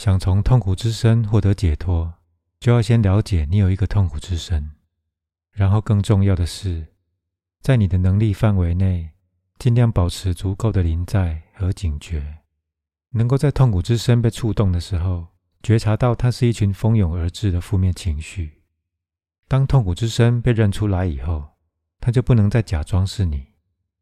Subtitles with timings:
[0.00, 2.14] 想从痛苦之身获得解脱，
[2.58, 4.70] 就要先了解你有一个痛苦之身。
[5.52, 6.86] 然后，更重要的是，
[7.60, 9.10] 在你的能力范围内，
[9.58, 12.38] 尽量保持足够的临在和警觉，
[13.10, 15.26] 能够在痛苦之身被触动的时候，
[15.62, 18.62] 觉察到它是一群蜂拥而至的负面情绪。
[19.48, 21.46] 当痛苦之身被认出来以后，
[22.00, 23.48] 它就不能再假装是你，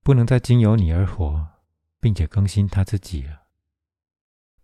[0.05, 1.45] 不能再经由你而活，
[1.99, 3.48] 并且更新他自己了。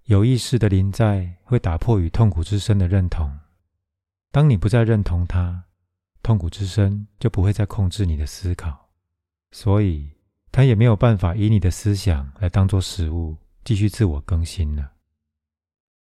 [0.05, 3.39] 有意识的临在会打破与痛苦之身的认同。
[4.31, 5.65] 当你不再认同它，
[6.23, 8.91] 痛苦之身就不会再控制你的思考，
[9.53, 10.11] 所以
[10.53, 14.93] 它也没有办法以你的思想来当做食物，继续自我更新了。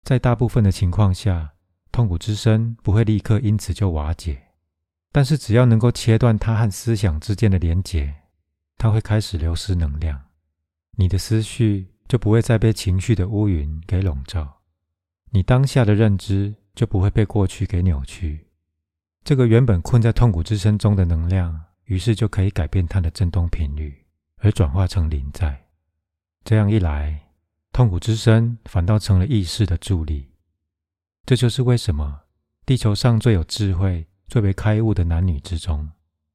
[0.02, 1.54] 在大部分的情况下，
[1.90, 4.48] 痛苦之身不会立刻因此就瓦解，
[5.12, 8.14] 但是只要能够切断它和思想之间的连结，
[8.76, 10.26] 它会开始流失能量，
[10.96, 11.94] 你的思绪。
[12.08, 14.60] 就不会再被情绪的乌云给笼罩，
[15.30, 18.46] 你当下的认知就不会被过去给扭曲。
[19.22, 24.06] 这个原本困在痛苦之身中的能量，于是就可以改变它的振动频率，
[24.38, 25.66] 而转化成临在。
[26.44, 27.28] 这样一来，
[27.72, 30.30] 痛苦之身反倒成了意识的助力。
[31.26, 32.20] 这就是为什么
[32.64, 35.86] 地球上最有智慧、最为开悟的男女之中，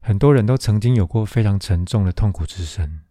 [0.01, 3.01] 很多人都曾经有过非常沉重的痛苦之身。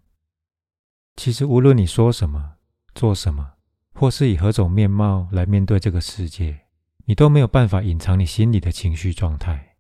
[1.23, 2.55] 其实，无论你说什么、
[2.97, 3.53] 做什么，
[3.95, 6.63] 或是以何种面貌来面对这个世界，
[7.05, 9.77] 你都没有办法隐藏你心里的情绪状态。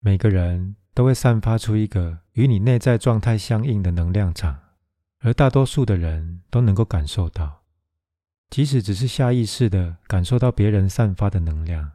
[0.00, 4.60] 每个人都会散发出一个与你内在状态相应的能量场，
[5.20, 7.62] 而大多数的人都能够感受到，
[8.50, 11.90] 即使只是下意识的感受到别人散发的能量，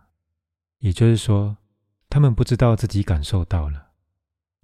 [0.80, 1.58] 也就是说，
[2.10, 3.87] 他们不知道自己感受到了。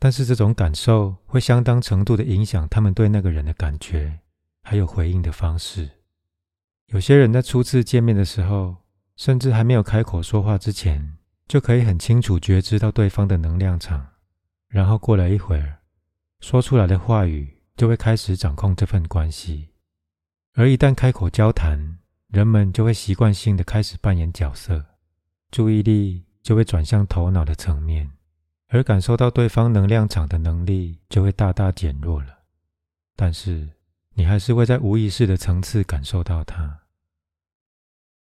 [0.04, 4.20] 但是这种感受会相当程度的影响他们对那个人的感觉，
[4.62, 5.90] 还有回应的方式。
[6.88, 8.76] 有些人在初次见面的时候，
[9.16, 11.16] 甚至还没有开口说话之前，
[11.48, 14.06] 就可以很清楚觉知到对方的能量场，
[14.68, 15.78] 然后过了一会儿，
[16.42, 19.70] 说出来的话语就会开始掌控这份关系。
[20.56, 21.98] 而一旦开口交谈，
[22.28, 24.84] 人们就会习惯性的开始扮演角色，
[25.50, 28.12] 注意力就会转向头脑的层面。
[28.74, 32.40] 而感受到对方能量场的能力就会大大减弱了，
[33.16, 33.70] 但是
[34.16, 36.80] 你还是会在无意识的层次感受到它。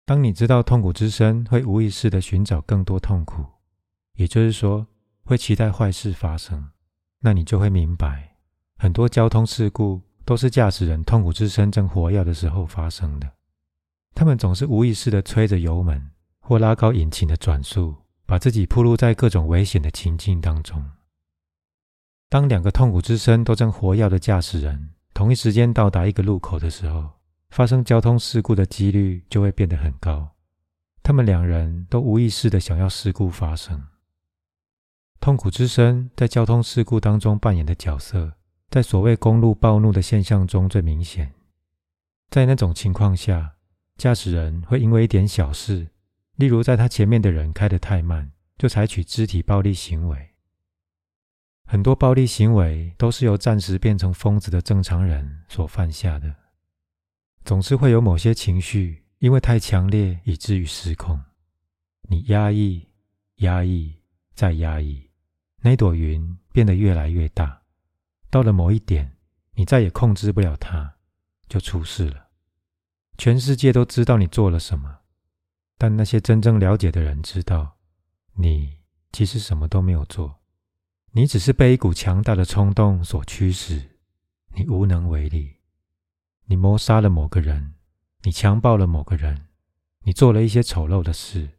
[0.06, 3.46] 当你知道痛苦之身会无意识的寻找更多痛苦，
[4.16, 4.86] 也就是说
[5.24, 6.70] 会期待坏事发生，
[7.22, 8.36] 那你就会明白，
[8.78, 13.32] 很多交通事故都是驾驶人痛苦之身正活跃的时候发生的。
[14.14, 17.96] 他们总是无意识的吹着油门或拉高引擎的转速。
[18.26, 20.84] 把自己暴露在各种危险的情境当中。
[22.30, 27.12] 当两个痛苦之身都正活跃的驾驶人同一时间到达一个路口的时候，
[27.50, 30.30] 发生交通事故的几率就会变得很高。
[31.02, 33.82] 他们两人都无意识的想要事故发生。
[35.22, 38.34] 痛苦之身在交通事故当中扮演的角色，
[38.70, 41.34] 在所谓公路暴怒的现象中最明显。
[42.30, 43.54] 在那种情况下，
[43.98, 45.88] 驾驶人会因为一点小事。
[46.36, 50.32] 例如，在他前面的人开得太慢，就采取肢体暴力行为。
[51.66, 56.36] 很多暴力行为都是由暂时变成疯子的正常人所犯下的。
[57.44, 61.20] 总是会有某些情绪因为太强烈以至于失控。
[62.04, 62.88] 你压抑、
[63.38, 63.96] 压抑、
[64.34, 65.10] 再压抑，
[65.62, 67.64] 那朵云变得越来越大。
[68.30, 69.18] 到了某一点，
[69.54, 70.96] 你再也控制不了它，
[71.48, 72.28] 就出事了。
[73.18, 75.00] 全世界都知道你做了什么。
[75.78, 77.78] 但那些真正了解的人知道，
[78.36, 78.78] 你
[79.12, 80.40] 其实什么都没有做，
[81.12, 83.98] 你只是被一股强大的冲动所驱使，
[84.56, 85.58] 你无能为力。
[86.46, 87.74] 你谋杀了某个人，
[88.24, 89.48] 你强暴了某个人，
[90.04, 91.50] 你做了一些丑陋的事，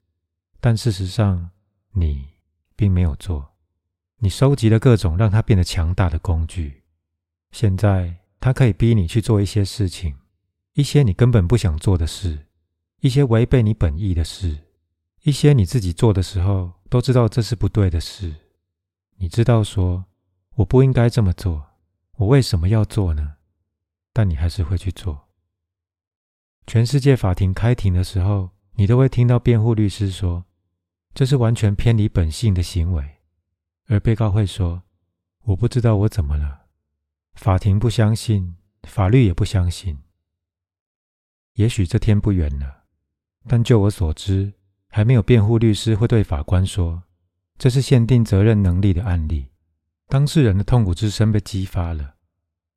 [0.61, 1.50] 但事实上
[1.93, 2.29] 你
[2.75, 3.55] 并没有做。
[4.19, 6.85] 你收集了各种让他变得强大的工具，
[7.50, 10.17] 现在他可以逼你去做一些事情，
[10.73, 12.45] 一些你根本不想做的事。
[13.06, 14.58] 一些违背你本意的事，
[15.23, 18.35] 一些你自己做的时候都知道这是不对的事。
[19.19, 20.06] 你知道说
[20.56, 21.64] 我不应该这么做，
[22.17, 23.37] 我为什么要做呢？
[24.12, 25.29] 但你还是会去做。
[26.67, 30.44] 全世界法庭开庭的时候，你都会听到辩护律师说
[31.14, 33.19] 这是完全偏离本性的行为，
[33.87, 34.82] 而被告会说
[35.44, 36.62] 我不知道我怎么了。
[37.35, 39.97] 法庭不相信，法律也不相信。
[41.53, 42.86] 也许这天不远了。
[43.48, 44.52] 但就我所知，
[44.88, 47.02] 还没有辩护律师会对法官说
[47.58, 49.48] 这是限定责任能力的案例。
[50.08, 52.14] 当事人的痛苦之声被激发了，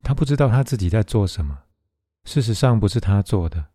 [0.02, 1.64] 他不知道他自己在做什么。
[2.24, 3.66] 事实上不是他做的，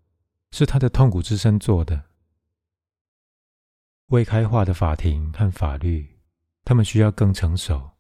[0.51, 2.03] 是他的痛苦之身做的。
[4.07, 6.19] 未开化的法庭和法律，
[6.63, 7.92] 他们需要更成熟，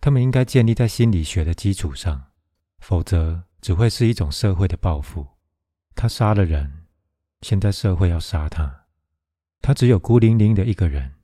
[0.00, 2.30] 他们应该建立在心理学的基础上，
[2.78, 5.26] 否则只会是一种社会的报复。
[5.94, 6.85] 他杀了人，
[7.42, 8.86] 现在社会要杀他。
[9.60, 11.14] 他只有孤零零的一个人，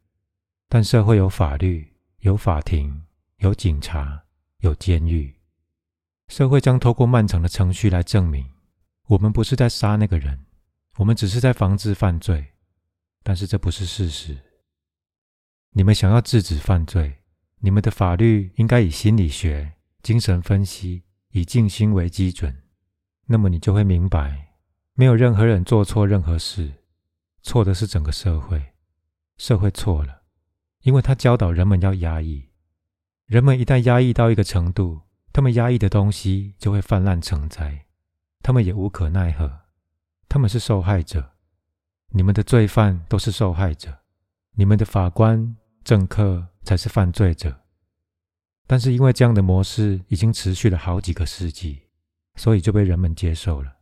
[0.68, 3.04] 但社会有法律、有法庭、
[3.36, 4.24] 有警察、
[4.58, 5.36] 有监狱。
[6.28, 8.50] 社会将透过漫长的程序来证明，
[9.08, 10.46] 我们不是在杀那个人，
[10.96, 12.54] 我们只是在防治犯罪。
[13.22, 14.36] 但是这不是事实。
[15.70, 17.18] 你们想要制止犯罪，
[17.60, 22.62] 你们的法律应该以心理学、精神分析、以静心为基准。
[23.26, 24.51] 那么你就会明白，
[24.94, 26.72] 没有任何人做错任何事，
[27.42, 28.74] 错的是整个社会。
[29.38, 30.22] 社会错了，
[30.82, 32.50] 因为他教导人们要压抑。
[33.26, 35.00] 人们一旦压抑到一个程度，
[35.32, 37.86] 他们压抑的东西就会泛滥成灾，
[38.42, 39.60] 他们也无可奈何，
[40.28, 41.32] 他们是受害者。
[42.10, 44.00] 你们的罪犯都是受害者，
[44.54, 47.62] 你们的法官、政客才是犯罪者。
[48.66, 51.82] 但是因为这样的模式已经持续了好几个世纪，
[52.36, 53.78] 所以就被人们接受了。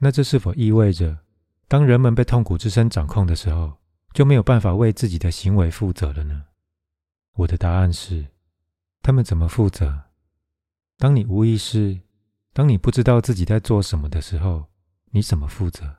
[0.00, 1.18] 那这是否意味着，
[1.68, 3.78] 当人们被痛苦之身掌控的时候，
[4.12, 6.44] 就没有办法为自己的行为负责了呢？
[7.34, 8.26] 我的答案是。
[9.02, 10.02] 他们怎么负责？
[10.98, 12.00] 当你无意识，
[12.52, 14.66] 当你不知道自己在做什么的时候，
[15.10, 15.96] 你怎么负责？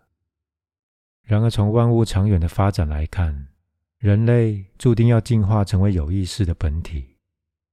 [1.23, 3.47] 然而，从万物长远的发展来看，
[3.97, 7.17] 人类注定要进化成为有意识的本体，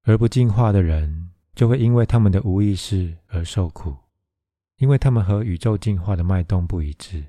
[0.04, 3.94] 而不进化的人就会因为他们的无意识而受苦，
[4.78, 7.24] 因为他们和宇宙进化的脉动不一致。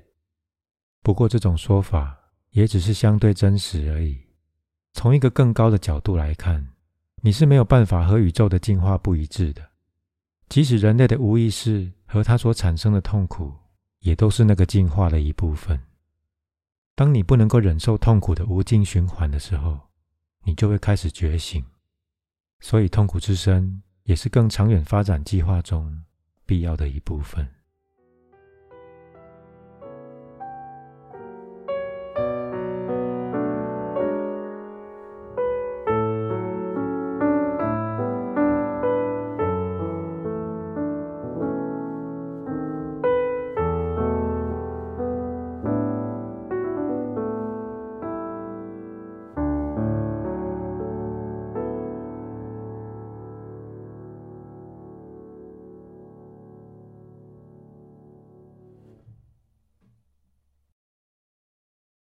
[1.02, 2.18] 不过，这种说法
[2.50, 4.18] 也只是相对真实而已。
[4.94, 6.66] 从一个更高的角度来看。
[7.22, 9.62] 你是没有办法和宇宙的进化不一致的，
[10.48, 13.52] 即使人类的无意识和它所产生的痛苦，
[13.98, 15.78] 也都是那个进化的一部分。
[16.94, 19.78] 当你不能够忍受痛苦的无尽循环的时候，
[20.44, 21.62] 你就会开始觉醒。
[22.60, 26.02] 所以，痛苦之身也是更长远发展计划中
[26.50, 27.59] 必要的一部分。